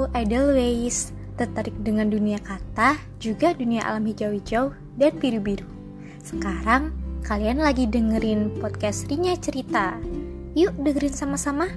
[0.00, 5.68] aku Edelweiss, tertarik dengan dunia kata, juga dunia alam hijau-hijau dan biru-biru.
[6.24, 10.00] Sekarang kalian lagi dengerin podcast Rinya Cerita.
[10.56, 11.68] Yuk dengerin sama-sama.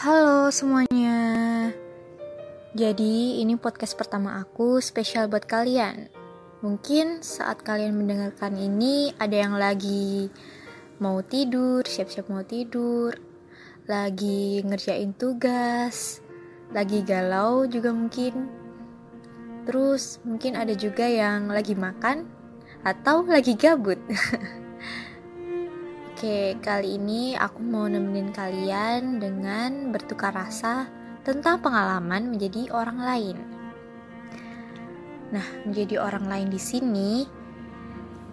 [0.00, 1.18] Halo semuanya.
[2.72, 6.19] Jadi, ini podcast pertama aku spesial buat kalian.
[6.60, 10.28] Mungkin saat kalian mendengarkan ini ada yang lagi
[11.00, 13.16] mau tidur, siap-siap mau tidur,
[13.88, 16.20] lagi ngerjain tugas,
[16.68, 18.52] lagi galau juga mungkin.
[19.64, 22.28] Terus mungkin ada juga yang lagi makan
[22.84, 23.96] atau lagi gabut.
[26.12, 30.92] Oke, kali ini aku mau nemenin kalian dengan bertukar rasa
[31.24, 33.59] tentang pengalaman menjadi orang lain.
[35.30, 37.10] Nah, menjadi orang lain di sini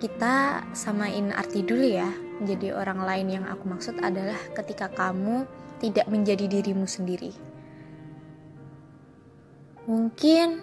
[0.00, 2.10] kita samain arti dulu ya.
[2.40, 5.44] Menjadi orang lain yang aku maksud adalah ketika kamu
[5.78, 7.30] tidak menjadi dirimu sendiri.
[9.84, 10.60] Mungkin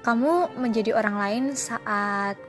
[0.00, 2.40] kamu menjadi orang lain saat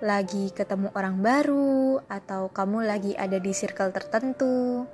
[0.00, 4.88] lagi ketemu orang baru, atau kamu lagi ada di circle tertentu,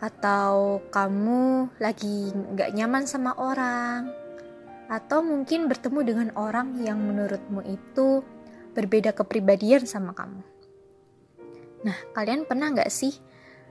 [0.00, 4.08] atau kamu lagi gak nyaman sama orang,
[4.88, 8.24] atau mungkin bertemu dengan orang yang menurutmu itu
[8.72, 10.40] berbeda kepribadian sama kamu.
[11.84, 13.14] Nah, kalian pernah gak sih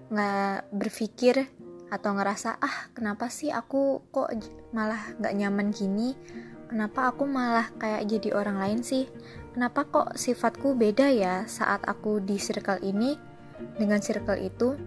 [0.08, 1.50] gak berpikir
[1.92, 4.32] atau ngerasa ah kenapa sih aku kok
[4.72, 6.16] malah gak nyaman gini
[6.68, 9.08] kenapa aku malah kayak jadi orang lain sih
[9.56, 13.16] kenapa kok sifatku beda ya saat aku di circle ini
[13.78, 14.78] dengan circle itu?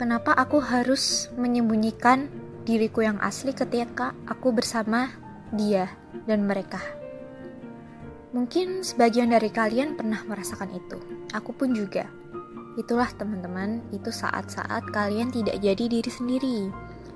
[0.00, 2.26] Kenapa aku harus menyembunyikan
[2.62, 5.10] diriku yang asli ketika aku bersama
[5.54, 5.90] dia
[6.26, 6.80] dan mereka?
[8.32, 10.96] Mungkin sebagian dari kalian pernah merasakan itu.
[11.36, 12.08] Aku pun juga.
[12.80, 16.58] Itulah teman-teman, itu saat-saat kalian tidak jadi diri sendiri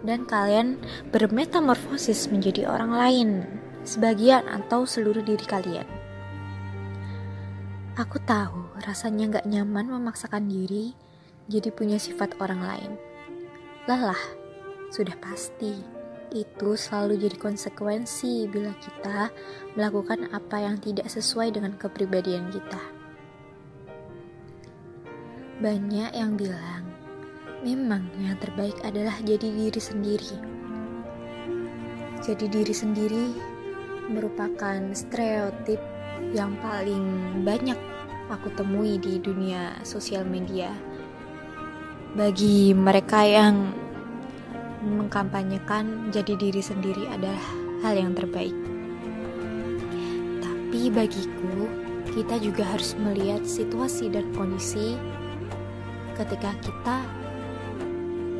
[0.04, 0.76] dan kalian
[1.08, 3.28] bermetamorfosis menjadi orang lain,
[3.88, 5.88] sebagian atau seluruh diri kalian.
[7.96, 10.92] Aku tahu rasanya gak nyaman memaksakan diri
[11.48, 12.92] jadi punya sifat orang lain.
[13.88, 14.20] Lelah,
[14.90, 15.74] sudah pasti.
[16.34, 19.30] Itu selalu jadi konsekuensi bila kita
[19.78, 22.82] melakukan apa yang tidak sesuai dengan kepribadian kita.
[25.62, 26.84] Banyak yang bilang,
[27.64, 30.36] memang yang terbaik adalah jadi diri sendiri.
[32.20, 33.26] Jadi diri sendiri
[34.10, 35.78] merupakan stereotip
[36.34, 37.78] yang paling banyak
[38.28, 40.74] aku temui di dunia sosial media.
[42.18, 43.85] Bagi mereka yang
[44.84, 47.44] mengkampanyekan jadi diri sendiri adalah
[47.84, 48.54] hal yang terbaik.
[50.40, 51.68] Tapi bagiku,
[52.12, 54.96] kita juga harus melihat situasi dan kondisi
[56.16, 56.96] ketika kita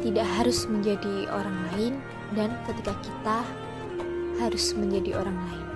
[0.01, 1.95] tidak harus menjadi orang lain
[2.33, 3.39] dan ketika kita
[4.41, 5.67] harus menjadi orang lain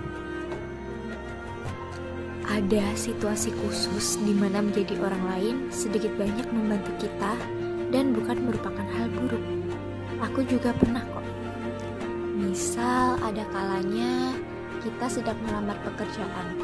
[2.51, 7.31] ada situasi khusus di mana menjadi orang lain sedikit banyak membantu kita
[7.95, 9.20] dan bukan merupakan hal buruk.
[10.31, 11.27] Aku juga pernah kok.
[12.39, 14.31] Misal ada kalanya
[14.79, 16.55] kita sedang melamar pekerjaan.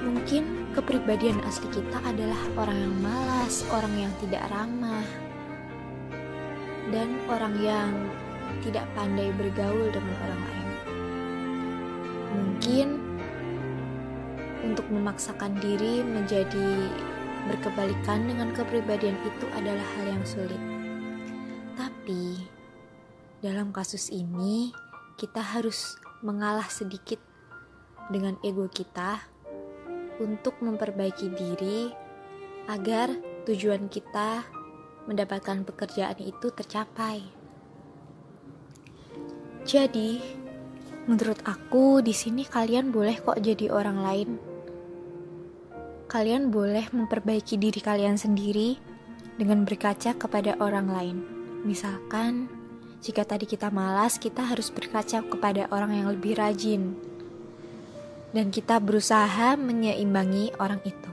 [0.00, 5.04] Mungkin kepribadian asli kita adalah orang yang malas, orang yang tidak ramah,
[6.88, 7.92] dan orang yang
[8.64, 10.68] tidak pandai bergaul dengan orang lain.
[12.40, 12.88] Mungkin
[14.64, 16.88] untuk memaksakan diri menjadi
[17.52, 20.79] berkebalikan dengan kepribadian itu adalah hal yang sulit.
[23.40, 24.68] Dalam kasus ini
[25.16, 27.16] kita harus mengalah sedikit
[28.12, 29.24] dengan ego kita
[30.20, 31.88] untuk memperbaiki diri
[32.68, 33.08] agar
[33.48, 34.44] tujuan kita
[35.08, 37.24] mendapatkan pekerjaan itu tercapai.
[39.64, 40.20] Jadi,
[41.08, 44.30] menurut aku di sini kalian boleh kok jadi orang lain
[46.10, 48.74] kalian boleh memperbaiki diri kalian sendiri
[49.38, 51.16] dengan berkaca kepada orang lain.
[51.62, 52.50] Misalkan,
[53.00, 56.92] jika tadi kita malas, kita harus berkaca kepada orang yang lebih rajin,
[58.36, 61.10] dan kita berusaha menyeimbangi orang itu.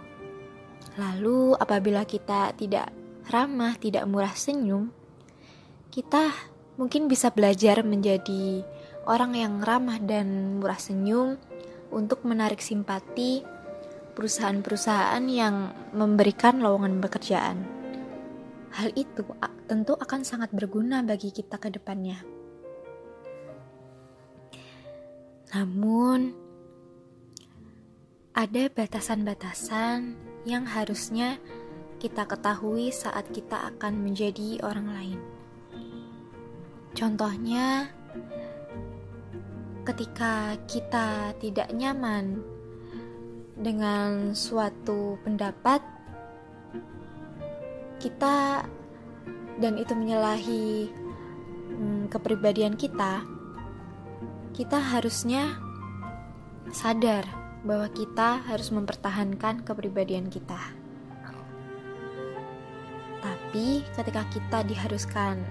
[1.00, 2.92] Lalu, apabila kita tidak
[3.32, 4.92] ramah, tidak murah senyum,
[5.88, 6.36] kita
[6.76, 8.62] mungkin bisa belajar menjadi
[9.08, 11.40] orang yang ramah dan murah senyum
[11.90, 13.42] untuk menarik simpati
[14.14, 17.64] perusahaan-perusahaan yang memberikan lowongan pekerjaan.
[18.74, 19.24] Hal itu
[19.68, 22.24] tentu akan sangat berguna bagi kita ke depannya.
[25.52, 26.32] Namun,
[28.32, 30.16] ada batasan-batasan
[30.48, 31.36] yang harusnya
[32.00, 35.20] kita ketahui saat kita akan menjadi orang lain.
[36.94, 37.92] Contohnya,
[39.84, 42.40] ketika kita tidak nyaman
[43.58, 45.82] dengan suatu pendapat,
[47.98, 48.62] kita
[49.58, 50.90] dan itu menyalahi
[51.74, 53.26] hmm, kepribadian kita,
[54.54, 55.58] kita harusnya
[56.74, 57.26] sadar
[57.66, 60.60] bahwa kita harus mempertahankan kepribadian kita.
[63.22, 65.42] Tapi ketika kita diharuskan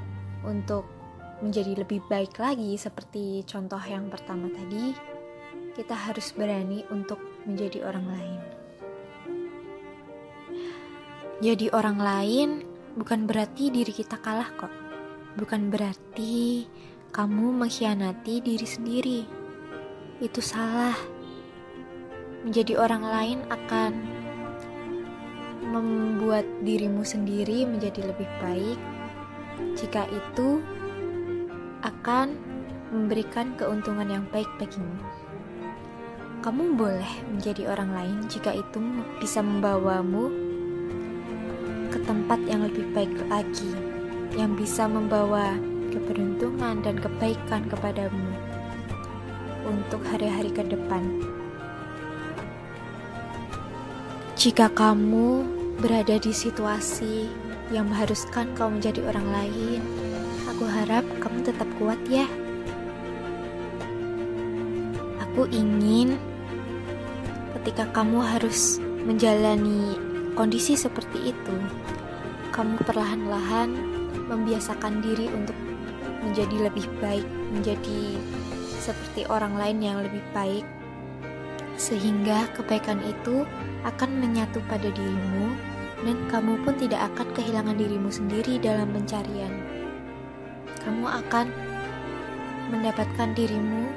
[0.46, 0.86] untuk
[1.42, 4.96] menjadi lebih baik lagi seperti contoh yang pertama tadi,
[5.76, 8.40] kita harus berani untuk menjadi orang lain.
[11.44, 12.50] Jadi orang lain
[12.96, 14.72] bukan berarti diri kita kalah kok.
[15.36, 16.64] Bukan berarti
[17.12, 19.20] kamu mengkhianati diri sendiri.
[20.18, 20.96] Itu salah.
[22.42, 23.92] Menjadi orang lain akan
[25.66, 28.78] membuat dirimu sendiri menjadi lebih baik
[29.76, 30.62] jika itu
[31.84, 32.38] akan
[32.94, 34.96] memberikan keuntungan yang baik bagimu.
[36.40, 38.78] Kamu boleh menjadi orang lain jika itu
[39.18, 40.45] bisa membawamu
[42.06, 43.74] tempat yang lebih baik lagi,
[44.38, 45.58] yang bisa membawa
[45.90, 48.30] keberuntungan dan kebaikan kepadamu
[49.66, 51.02] untuk hari-hari ke depan.
[54.38, 55.42] Jika kamu
[55.82, 57.26] berada di situasi
[57.74, 59.80] yang mengharuskan kau menjadi orang lain,
[60.46, 62.28] aku harap kamu tetap kuat ya.
[65.26, 66.14] Aku ingin
[67.58, 69.98] ketika kamu harus menjalani
[70.36, 71.56] kondisi seperti itu,
[72.52, 73.72] kamu perlahan-lahan
[74.28, 75.56] membiasakan diri untuk
[76.20, 78.20] menjadi lebih baik, menjadi
[78.76, 80.62] seperti orang lain yang lebih baik,
[81.80, 83.48] sehingga kebaikan itu
[83.88, 85.56] akan menyatu pada dirimu,
[86.04, 89.52] dan kamu pun tidak akan kehilangan dirimu sendiri dalam pencarian.
[90.84, 91.46] Kamu akan
[92.70, 93.88] mendapatkan dirimu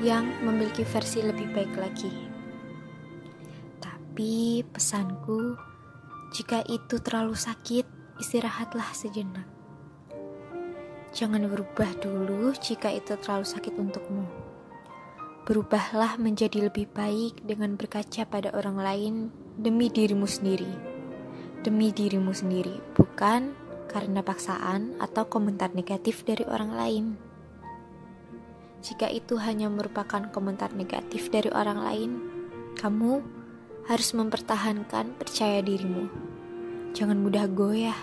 [0.00, 2.12] yang memiliki versi lebih baik lagi.
[3.80, 5.69] Tapi pesanku,
[6.30, 7.82] jika itu terlalu sakit,
[8.22, 9.46] istirahatlah sejenak.
[11.10, 14.22] Jangan berubah dulu jika itu terlalu sakit untukmu.
[15.42, 19.14] Berubahlah menjadi lebih baik dengan berkaca pada orang lain
[19.58, 20.70] demi dirimu sendiri.
[21.66, 23.50] Demi dirimu sendiri, bukan
[23.90, 27.04] karena paksaan atau komentar negatif dari orang lain.
[28.86, 32.10] Jika itu hanya merupakan komentar negatif dari orang lain,
[32.78, 33.39] kamu
[33.90, 36.06] harus mempertahankan percaya dirimu.
[36.94, 37.98] Jangan mudah goyah.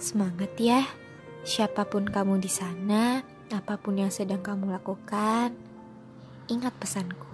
[0.00, 0.88] Semangat ya,
[1.44, 3.20] siapa pun kamu di sana,
[3.52, 5.52] apa pun yang sedang kamu lakukan.
[6.48, 7.28] Ingat pesanku,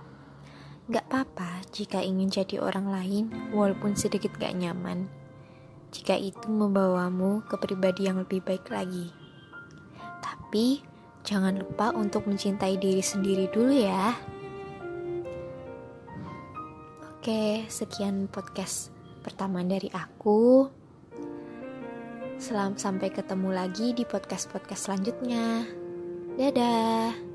[0.91, 3.25] gak apa-apa jika ingin jadi orang lain,
[3.55, 5.07] walaupun sedikit gak nyaman.
[5.95, 9.15] Jika itu membawamu ke pribadi yang lebih baik lagi.
[10.19, 10.83] Tapi,
[11.23, 14.19] jangan lupa untuk mencintai diri sendiri dulu ya.
[17.25, 18.93] Oke, sekian podcast
[19.25, 20.69] pertama dari aku.
[22.37, 25.65] Selamat sampai ketemu lagi di podcast-podcast selanjutnya.
[26.37, 27.34] Dadah.